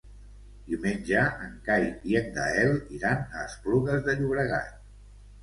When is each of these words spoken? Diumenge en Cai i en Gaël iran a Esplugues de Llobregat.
Diumenge 0.69 1.25
en 1.47 1.51
Cai 1.67 1.85
i 2.13 2.17
en 2.21 2.31
Gaël 2.39 2.73
iran 3.01 3.23
a 3.27 3.45
Esplugues 3.51 4.03
de 4.11 4.19
Llobregat. 4.25 4.75